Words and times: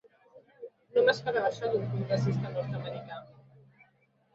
No 0.95 1.03
m’esperava 1.03 1.51
això 1.53 1.71
d’un 1.75 1.87
congressista 1.95 2.59
nord-americà! 2.59 3.25